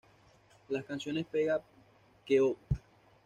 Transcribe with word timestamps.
Las 0.69 0.83
canciones 0.83 1.27
"Pega 1.31 1.61
que 2.25 2.41
oh! 2.41 2.55